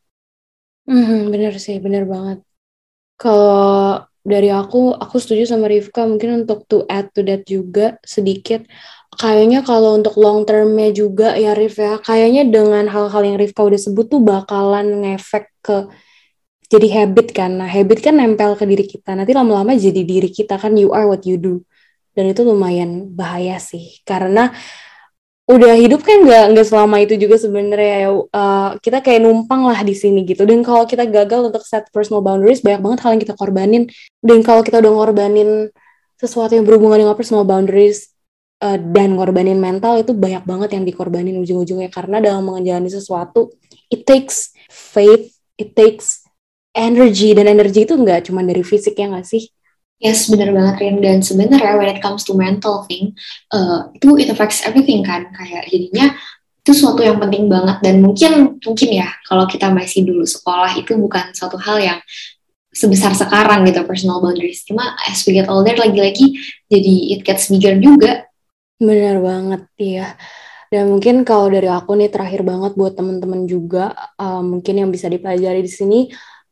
Hmm, 0.90 1.30
bener 1.34 1.54
sih, 1.66 1.78
bener 1.86 2.04
banget. 2.14 2.38
Kalau 3.22 4.06
dari 4.24 4.50
aku, 4.54 4.78
aku 5.04 5.16
setuju 5.22 5.44
sama 5.52 5.68
Rifka. 5.74 6.02
Mungkin 6.12 6.46
untuk 6.46 6.66
to 6.70 6.78
add 6.90 7.08
to 7.16 7.22
that 7.28 7.44
juga 7.48 7.98
sedikit. 8.16 8.66
Kayaknya 9.22 9.60
kalau 9.70 9.98
untuk 10.00 10.16
long 10.24 10.46
termnya 10.50 10.90
juga 10.94 11.36
ya 11.38 11.54
Rif 11.58 11.76
ya, 11.82 12.00
kayaknya 12.02 12.44
dengan 12.56 12.86
hal-hal 12.94 13.22
yang 13.26 13.38
Rifka 13.42 13.62
udah 13.66 13.80
sebut 13.82 14.06
tuh 14.14 14.22
bakalan 14.24 14.88
ngefek 15.06 15.46
ke 15.66 15.78
jadi 16.70 16.88
habit 17.04 17.28
kan. 17.34 17.52
Nah, 17.62 17.70
habit 17.70 18.00
kan 18.06 18.16
nempel 18.20 18.54
ke 18.60 18.66
diri 18.70 18.86
kita. 18.86 19.18
Nanti 19.18 19.34
lama-lama 19.34 19.74
jadi 19.78 20.02
diri 20.06 20.30
kita 20.30 20.62
kan 20.62 20.78
you 20.78 20.94
are 20.94 21.10
what 21.10 21.26
you 21.26 21.38
do. 21.42 21.66
Dan 22.14 22.34
itu 22.34 22.42
lumayan 22.46 23.10
bahaya 23.18 23.58
sih. 23.62 24.02
Karena 24.06 24.54
udah 25.50 25.74
hidup 25.82 26.06
kan 26.06 26.22
nggak 26.22 26.54
nggak 26.54 26.68
selama 26.70 27.02
itu 27.02 27.18
juga 27.18 27.42
sebenarnya 27.42 28.14
uh, 28.14 28.78
kita 28.78 29.02
kayak 29.02 29.26
numpang 29.26 29.66
lah 29.66 29.82
di 29.82 29.98
sini 29.98 30.22
gitu. 30.22 30.46
Dan 30.46 30.62
kalau 30.62 30.86
kita 30.86 31.10
gagal 31.10 31.50
untuk 31.50 31.66
set 31.66 31.90
personal 31.90 32.22
boundaries 32.22 32.62
banyak 32.62 32.82
banget 32.86 33.00
hal 33.02 33.12
yang 33.18 33.24
kita 33.26 33.34
korbanin. 33.34 33.84
Dan 34.22 34.46
kalau 34.46 34.62
kita 34.62 34.78
udah 34.78 34.94
ngorbanin 34.94 35.74
sesuatu 36.22 36.54
yang 36.54 36.70
berhubungan 36.70 37.02
dengan 37.02 37.18
personal 37.18 37.50
boundaries 37.50 38.14
uh, 38.62 38.78
dan 38.78 39.18
ngorbanin 39.18 39.58
mental 39.58 39.98
itu 39.98 40.14
banyak 40.14 40.46
banget 40.46 40.70
yang 40.78 40.86
dikorbanin 40.86 41.42
ujung-ujungnya. 41.42 41.90
Karena 41.90 42.22
dalam 42.22 42.46
menjalani 42.46 42.94
sesuatu 42.94 43.50
it 43.90 44.06
takes 44.06 44.54
faith 44.70 45.34
it 45.58 45.74
takes 45.74 46.30
energy. 46.78 47.34
Dan 47.34 47.50
energi 47.50 47.90
itu 47.90 47.98
nggak 47.98 48.30
cuma 48.30 48.46
dari 48.46 48.62
fisik 48.62 48.94
ya 48.94 49.10
nggak 49.10 49.26
sih 49.26 49.50
Yes, 50.00 50.32
benar 50.32 50.56
banget 50.56 50.76
Rin. 50.80 51.04
Dan 51.04 51.20
sebenarnya 51.20 51.76
when 51.76 51.92
it 51.92 52.00
comes 52.00 52.24
to 52.24 52.32
mental 52.32 52.88
thing, 52.88 53.20
uh, 53.52 53.92
itu 53.92 54.16
it 54.16 54.32
affects 54.32 54.64
everything 54.64 55.04
kan. 55.04 55.28
Kayak 55.36 55.68
jadinya 55.68 56.16
itu 56.64 56.72
suatu 56.72 57.04
yang 57.04 57.20
penting 57.20 57.52
banget. 57.52 57.84
Dan 57.84 58.00
mungkin 58.00 58.64
mungkin 58.64 58.90
ya 58.96 59.12
kalau 59.28 59.44
kita 59.44 59.68
masih 59.76 60.08
dulu 60.08 60.24
sekolah 60.24 60.80
itu 60.80 60.96
bukan 60.96 61.36
suatu 61.36 61.60
hal 61.60 61.84
yang 61.84 62.00
sebesar 62.72 63.12
sekarang 63.12 63.68
gitu 63.68 63.84
personal 63.84 64.24
boundaries. 64.24 64.64
Cuma 64.64 64.96
as 65.04 65.20
we 65.28 65.36
get 65.36 65.52
older 65.52 65.76
lagi-lagi 65.76 66.40
jadi 66.72 67.20
it 67.20 67.28
gets 67.28 67.52
bigger 67.52 67.76
juga. 67.76 68.24
Benar 68.80 69.20
banget 69.20 69.64
ya. 69.76 70.16
Dan 70.70 70.96
mungkin 70.96 71.26
kalau 71.26 71.50
dari 71.50 71.68
aku 71.68 71.98
nih 71.98 72.14
terakhir 72.14 72.46
banget 72.46 72.78
buat 72.78 72.94
teman-teman 72.94 73.50
juga 73.50 73.92
uh, 74.22 74.40
mungkin 74.46 74.86
yang 74.86 74.90
bisa 74.94 75.10
dipelajari 75.10 75.66
di 75.66 75.72
sini 75.72 76.00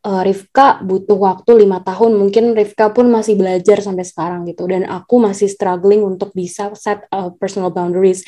uh, 0.08 0.24
Rifka 0.24 0.80
butuh 0.80 1.20
waktu 1.20 1.68
lima 1.68 1.84
tahun. 1.84 2.16
Mungkin 2.16 2.56
Rifka 2.56 2.96
pun 2.96 3.12
masih 3.12 3.36
belajar 3.36 3.84
sampai 3.84 4.08
sekarang 4.08 4.48
gitu. 4.48 4.64
Dan 4.64 4.88
aku 4.88 5.20
masih 5.20 5.52
struggling 5.52 6.08
untuk 6.08 6.32
bisa 6.32 6.72
set 6.80 7.04
uh, 7.12 7.36
personal 7.36 7.76
boundaries. 7.76 8.24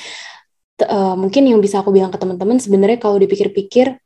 Uh, 0.84 1.16
mungkin 1.16 1.48
yang 1.48 1.64
bisa 1.64 1.80
aku 1.80 1.92
bilang 1.92 2.12
ke 2.12 2.20
teman-teman 2.20 2.56
sebenarnya 2.56 3.00
kalau 3.04 3.20
dipikir-pikir 3.20 4.00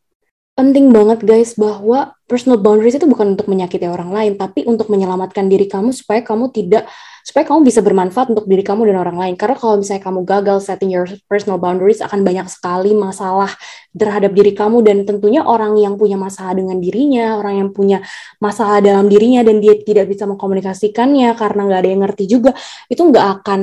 penting 0.53 0.93
banget 0.93 1.21
guys 1.25 1.53
bahwa 1.53 2.13
personal 2.25 2.61
boundaries 2.61 2.97
itu 2.97 3.05
bukan 3.09 3.37
untuk 3.37 3.45
menyakiti 3.45 3.85
orang 3.85 4.09
lain 4.09 4.33
tapi 4.37 4.65
untuk 4.65 4.89
menyelamatkan 4.89 5.49
diri 5.49 5.65
kamu 5.65 5.93
supaya 5.93 6.25
kamu 6.25 6.49
tidak 6.49 6.89
supaya 7.23 7.47
kamu 7.47 7.63
bisa 7.63 7.79
bermanfaat 7.79 8.35
untuk 8.35 8.45
diri 8.45 8.61
kamu 8.61 8.91
dan 8.91 8.99
orang 8.99 9.17
lain. 9.17 9.35
Karena 9.39 9.55
kalau 9.55 9.79
misalnya 9.79 10.03
kamu 10.03 10.19
gagal 10.27 10.57
setting 10.67 10.91
your 10.91 11.07
personal 11.25 11.55
boundaries 11.55 12.03
akan 12.03 12.21
banyak 12.21 12.45
sekali 12.51 12.91
masalah 12.93 13.49
terhadap 13.95 14.35
diri 14.35 14.51
kamu. 14.51 14.83
Dan 14.83 15.07
tentunya 15.07 15.41
orang 15.47 15.79
yang 15.79 15.95
punya 15.95 16.19
masalah 16.19 16.53
dengan 16.53 16.83
dirinya 16.83 17.39
orang 17.39 17.63
yang 17.63 17.69
punya 17.71 18.03
masalah 18.43 18.83
dalam 18.83 19.07
dirinya 19.07 19.41
dan 19.41 19.63
dia 19.63 19.79
tidak 19.79 20.11
bisa 20.11 20.27
mengkomunikasikannya 20.27 21.31
karena 21.39 21.61
nggak 21.63 21.79
ada 21.79 21.89
yang 21.89 22.01
ngerti 22.03 22.23
juga 22.27 22.51
itu 22.91 23.01
nggak 23.01 23.27
akan 23.39 23.59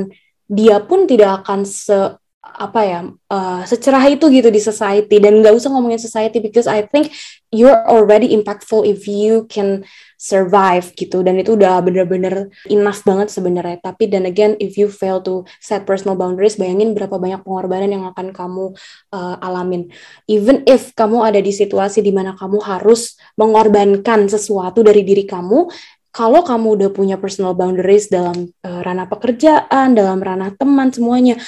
dia 0.51 0.83
pun 0.83 1.07
tidak 1.07 1.45
akan 1.45 1.63
se 1.63 2.20
apa 2.41 2.81
ya 2.81 2.99
uh, 3.05 3.61
secerah 3.69 4.01
itu 4.09 4.25
gitu 4.33 4.49
di 4.49 4.57
society 4.57 5.21
dan 5.21 5.45
nggak 5.45 5.53
usah 5.53 5.69
ngomongin 5.69 6.01
society 6.01 6.41
because 6.41 6.65
I 6.65 6.81
think 6.89 7.13
you're 7.53 7.85
already 7.85 8.33
impactful 8.33 8.81
if 8.81 9.05
you 9.05 9.45
can 9.45 9.85
survive 10.21 10.93
gitu. 10.93 11.25
Dan 11.25 11.41
itu 11.41 11.57
udah 11.57 11.81
bener-bener 11.81 12.53
enough 12.69 13.01
banget 13.01 13.33
sebenarnya. 13.33 13.81
Tapi 13.81 14.09
dan 14.09 14.29
again 14.29 14.53
if 14.57 14.77
you 14.77 14.85
fail 14.89 15.21
to 15.21 15.45
set 15.57 15.85
personal 15.89 16.13
boundaries 16.13 16.57
bayangin 16.57 16.93
berapa 16.93 17.17
banyak 17.17 17.41
pengorbanan 17.41 17.89
yang 17.89 18.05
akan 18.09 18.29
kamu 18.29 18.73
uh, 19.13 19.35
alamin. 19.41 19.89
Even 20.25 20.61
if 20.69 20.97
kamu 20.97 21.21
ada 21.21 21.41
di 21.41 21.49
situasi 21.49 22.05
di 22.05 22.09
mana 22.09 22.37
kamu 22.37 22.61
harus 22.61 23.17
mengorbankan 23.37 24.29
sesuatu 24.29 24.85
dari 24.85 25.01
diri 25.01 25.25
kamu 25.25 25.69
kalau 26.11 26.43
kamu 26.43 26.75
udah 26.75 26.89
punya 26.91 27.15
personal 27.15 27.55
boundaries 27.55 28.11
dalam 28.11 28.51
uh, 28.67 28.81
ranah 28.83 29.07
pekerjaan, 29.07 29.95
dalam 29.95 30.19
ranah 30.19 30.51
teman 30.59 30.91
semuanya, 30.91 31.39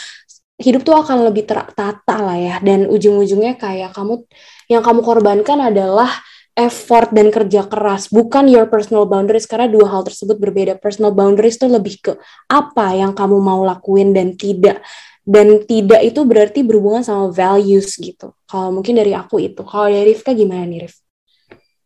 hidup 0.64 0.88
tuh 0.88 0.96
akan 0.96 1.28
lebih 1.28 1.44
tertata 1.44 2.16
lah 2.24 2.40
ya 2.40 2.56
dan 2.64 2.88
ujung-ujungnya 2.88 3.60
kayak 3.60 3.92
kamu 3.92 4.24
yang 4.72 4.80
kamu 4.80 5.04
korbankan 5.04 5.60
adalah 5.60 6.10
effort 6.56 7.12
dan 7.12 7.34
kerja 7.34 7.68
keras 7.68 8.08
bukan 8.08 8.48
your 8.48 8.70
personal 8.72 9.04
boundaries 9.04 9.44
karena 9.44 9.68
dua 9.68 9.92
hal 9.92 10.08
tersebut 10.08 10.40
berbeda 10.40 10.80
personal 10.80 11.12
boundaries 11.12 11.60
tuh 11.60 11.68
lebih 11.68 12.00
ke 12.00 12.14
apa 12.48 12.96
yang 12.96 13.12
kamu 13.12 13.44
mau 13.44 13.62
lakuin 13.68 14.16
dan 14.16 14.40
tidak 14.40 14.80
dan 15.28 15.60
tidak 15.68 16.00
itu 16.04 16.24
berarti 16.24 16.64
berhubungan 16.64 17.04
sama 17.04 17.28
values 17.28 18.00
gitu 18.00 18.32
kalau 18.48 18.72
mungkin 18.72 18.96
dari 18.96 19.12
aku 19.12 19.44
itu 19.44 19.68
kalau 19.68 19.92
dari 19.92 20.16
Rifka 20.16 20.32
gimana 20.32 20.64
nih 20.64 20.88
Rif? 20.88 21.04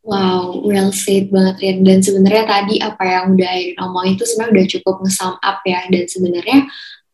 Wow, 0.07 0.63
well 0.63 0.96
said 0.96 1.27
banget 1.27 1.60
Rian. 1.60 1.77
Dan 1.84 2.00
sebenarnya 2.00 2.48
tadi 2.48 2.79
apa 2.79 3.03
yang 3.03 3.36
udah 3.36 3.51
Irin 3.60 3.75
omongin 3.84 4.15
itu 4.15 4.24
sebenarnya 4.24 4.53
udah 4.55 4.67
cukup 4.72 4.96
nge-sum 5.03 5.34
up 5.36 5.60
ya. 5.67 5.79
Dan 5.91 6.03
sebenarnya 6.07 6.60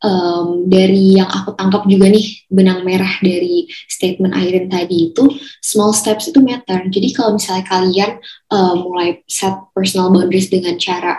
um, 0.03 0.67
dari 0.67 1.17
yang 1.17 1.31
aku 1.31 1.55
tangkap 1.55 1.87
juga 1.87 2.11
nih 2.11 2.45
benang 2.51 2.83
merah 2.83 3.09
dari 3.23 3.65
statement 3.87 4.35
Airin 4.35 4.67
tadi 4.67 5.09
itu 5.09 5.25
small 5.63 5.95
steps 5.95 6.29
itu 6.29 6.43
matter. 6.43 6.85
Jadi 6.91 7.15
kalau 7.15 7.39
misalnya 7.39 7.65
kalian 7.65 8.11
um, 8.51 8.91
mulai 8.91 9.23
set 9.25 9.55
personal 9.71 10.11
boundaries 10.11 10.51
dengan 10.51 10.75
cara 10.77 11.17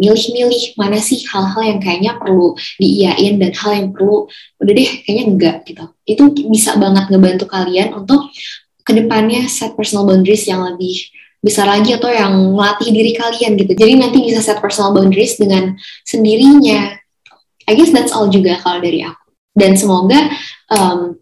milih-milih 0.00 0.80
mana 0.80 0.96
sih 0.96 1.20
hal-hal 1.28 1.60
yang 1.60 1.80
kayaknya 1.84 2.16
perlu 2.16 2.56
diiyain 2.80 3.36
dan 3.36 3.52
hal 3.52 3.72
yang 3.76 3.88
perlu 3.92 4.24
udah 4.56 4.72
deh 4.72 4.90
kayaknya 5.04 5.24
enggak 5.28 5.56
gitu. 5.68 5.84
Itu 6.08 6.22
bisa 6.48 6.80
banget 6.80 7.12
ngebantu 7.12 7.44
kalian 7.44 7.92
untuk 7.92 8.32
ke 8.80 8.92
depannya 8.96 9.52
set 9.52 9.76
personal 9.76 10.08
boundaries 10.08 10.48
yang 10.48 10.64
lebih 10.64 11.12
besar 11.44 11.68
lagi 11.68 11.96
atau 11.96 12.08
yang 12.08 12.32
melatih 12.56 12.88
diri 12.92 13.12
kalian 13.16 13.56
gitu. 13.56 13.72
Jadi 13.76 13.92
nanti 13.96 14.18
bisa 14.24 14.40
set 14.40 14.60
personal 14.64 14.96
boundaries 14.96 15.36
dengan 15.36 15.76
sendirinya 16.04 16.99
I 17.70 17.78
guess 17.78 17.94
that's 17.94 18.10
all 18.10 18.26
juga 18.26 18.58
kalau 18.58 18.82
dari 18.82 19.06
aku. 19.06 19.30
Dan 19.54 19.78
semoga 19.78 20.26
um, 20.74 21.14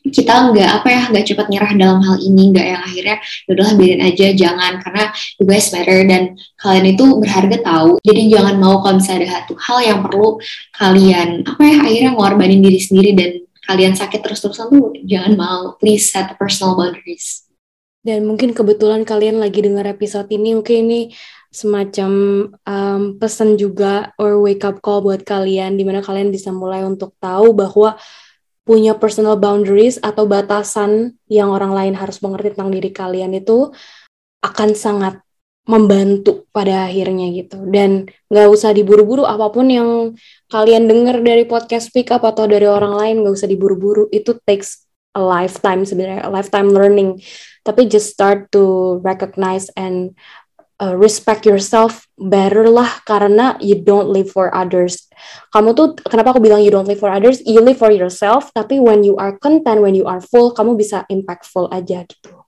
kita 0.00 0.32
nggak 0.48 0.70
apa 0.80 0.88
ya 0.88 1.02
nggak 1.12 1.24
cepat 1.28 1.46
nyerah 1.52 1.72
dalam 1.76 2.00
hal 2.00 2.16
ini 2.24 2.56
nggak 2.56 2.66
yang 2.72 2.80
akhirnya 2.80 3.16
yaudahlah 3.44 3.74
biarin 3.76 4.00
aja 4.00 4.26
jangan. 4.32 4.72
Karena 4.80 5.04
you 5.36 5.44
guys 5.44 5.68
matter 5.76 6.00
dan 6.08 6.22
kalian 6.56 6.86
itu 6.96 7.04
berharga 7.20 7.56
tahu. 7.60 7.90
Jadi 8.00 8.22
jangan 8.32 8.56
mau 8.56 8.80
kalau 8.80 8.96
misalnya 8.96 9.20
ada 9.20 9.30
satu 9.44 9.52
hal 9.60 9.78
yang 9.84 10.00
perlu 10.00 10.40
kalian 10.72 11.28
apa 11.44 11.62
ya 11.68 11.76
akhirnya 11.84 12.10
ngorbanin 12.16 12.64
diri 12.64 12.80
sendiri 12.80 13.10
dan 13.12 13.30
kalian 13.68 13.92
sakit 13.92 14.24
terus-terusan 14.24 14.72
tuh 14.72 14.96
jangan 15.04 15.36
mau. 15.36 15.76
Please 15.76 16.08
set 16.08 16.32
personal 16.40 16.80
boundaries. 16.80 17.44
Dan 18.00 18.24
mungkin 18.24 18.56
kebetulan 18.56 19.04
kalian 19.04 19.36
lagi 19.36 19.60
dengar 19.60 19.84
episode 19.84 20.32
ini 20.32 20.56
mungkin 20.56 20.88
ini 20.88 21.12
semacam 21.50 22.10
um, 22.62 23.02
pesan 23.18 23.58
juga 23.58 24.14
or 24.22 24.38
wake 24.38 24.62
up 24.62 24.78
call 24.78 25.02
buat 25.02 25.26
kalian 25.26 25.74
di 25.74 25.82
mana 25.82 25.98
kalian 25.98 26.30
bisa 26.30 26.54
mulai 26.54 26.86
untuk 26.86 27.14
tahu 27.18 27.50
bahwa 27.50 27.98
punya 28.62 28.94
personal 28.94 29.34
boundaries 29.34 29.98
atau 29.98 30.30
batasan 30.30 31.18
yang 31.26 31.50
orang 31.50 31.74
lain 31.74 31.94
harus 31.98 32.22
mengerti 32.22 32.54
tentang 32.54 32.70
diri 32.70 32.94
kalian 32.94 33.34
itu 33.34 33.74
akan 34.46 34.78
sangat 34.78 35.18
membantu 35.66 36.46
pada 36.54 36.86
akhirnya 36.86 37.30
gitu. 37.34 37.66
Dan 37.66 38.06
nggak 38.30 38.48
usah 38.50 38.70
diburu-buru 38.70 39.26
apa 39.26 39.50
pun 39.50 39.66
yang 39.70 40.14
kalian 40.50 40.86
dengar 40.86 41.18
dari 41.18 41.46
podcast 41.46 41.90
speak 41.90 42.14
up 42.14 42.22
atau 42.22 42.46
dari 42.46 42.66
orang 42.66 42.94
lain 42.94 43.14
nggak 43.22 43.34
usah 43.34 43.50
diburu-buru. 43.50 44.06
Itu 44.14 44.38
takes 44.42 44.86
a 45.14 45.22
lifetime 45.22 45.82
sebenarnya 45.82 46.26
a 46.26 46.30
lifetime 46.30 46.70
learning. 46.70 47.18
Tapi 47.60 47.86
just 47.86 48.14
start 48.14 48.48
to 48.54 48.96
recognize 49.04 49.68
and 49.76 50.16
uh, 50.80 50.96
respect 50.96 51.44
yourself 51.44 52.08
better 52.16 52.66
lah 52.66 53.04
karena 53.04 53.60
you 53.60 53.78
don't 53.78 54.08
live 54.08 54.32
for 54.32 54.48
others. 54.56 55.06
Kamu 55.52 55.76
tuh 55.76 56.00
kenapa 56.00 56.34
aku 56.34 56.40
bilang 56.40 56.64
you 56.64 56.72
don't 56.72 56.88
live 56.88 56.98
for 56.98 57.12
others? 57.12 57.44
You 57.44 57.60
live 57.60 57.76
for 57.76 57.92
yourself, 57.92 58.48
tapi 58.56 58.80
when 58.80 59.04
you 59.04 59.20
are 59.20 59.36
content, 59.36 59.84
when 59.84 59.92
you 59.92 60.08
are 60.08 60.24
full, 60.24 60.56
kamu 60.56 60.80
bisa 60.80 61.04
impactful 61.12 61.68
aja 61.70 62.08
gitu. 62.08 62.40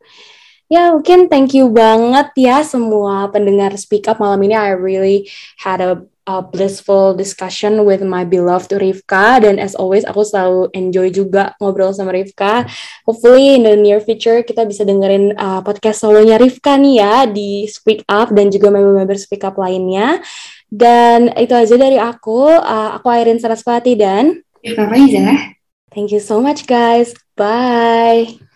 Ya, 0.72 0.88
mungkin 0.96 1.28
thank 1.28 1.52
you 1.52 1.68
banget 1.68 2.32
ya 2.32 2.64
semua 2.64 3.28
pendengar 3.28 3.76
Speak 3.76 4.08
Up 4.08 4.16
malam 4.16 4.40
ini. 4.40 4.56
I 4.56 4.72
really 4.72 5.28
had 5.60 5.84
a, 5.84 6.00
a 6.26 6.42
blissful 6.42 7.14
discussion 7.14 7.82
with 7.82 8.02
my 8.02 8.22
beloved 8.22 8.70
Rifka 8.70 9.42
dan 9.42 9.58
as 9.58 9.74
always 9.74 10.06
aku 10.06 10.22
selalu 10.22 10.70
enjoy 10.74 11.10
juga 11.10 11.54
ngobrol 11.58 11.90
sama 11.90 12.14
Rifka. 12.14 12.66
Hopefully 13.06 13.58
in 13.58 13.66
the 13.66 13.74
near 13.74 13.98
future 13.98 14.46
kita 14.46 14.62
bisa 14.62 14.86
dengerin 14.86 15.34
uh, 15.34 15.60
podcast 15.66 16.06
solonya 16.06 16.38
Rifka 16.38 16.78
nih 16.78 16.94
ya 17.02 17.14
di 17.26 17.66
Speak 17.66 18.06
Up 18.06 18.30
dan 18.30 18.54
juga 18.54 18.70
member-member 18.70 19.18
Speak 19.18 19.42
Up 19.42 19.58
lainnya. 19.58 20.22
Dan 20.72 21.28
itu 21.36 21.52
aja 21.52 21.74
dari 21.76 21.98
aku. 22.00 22.48
Uh, 22.48 22.96
aku 22.96 23.06
Airin 23.12 23.42
Sarasvati 23.42 23.98
dan 23.98 24.40
Rifka 24.62 24.88
Faiza. 24.88 25.52
Thank 25.92 26.14
you 26.14 26.22
so 26.22 26.40
much 26.40 26.64
guys. 26.64 27.12
Bye. 27.36 28.42